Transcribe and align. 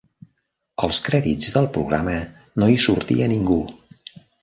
Als 0.87 0.99
crèdits 1.09 1.53
del 1.59 1.69
programa 1.77 2.17
no 2.63 2.73
hi 2.73 2.83
sortia 2.89 3.33
ningú. 3.39 3.63